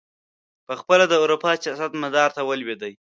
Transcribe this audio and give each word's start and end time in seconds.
پخپله 0.67 1.05
د 1.09 1.13
اروپا 1.23 1.51
سیاست 1.63 1.91
مدار 2.03 2.29
ته 2.37 2.41
ولوېدی. 2.43 2.93